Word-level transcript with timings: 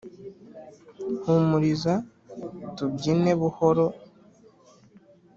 humuriza 1.23 1.93
tubyine 2.75 3.31
buhoro 3.39 3.85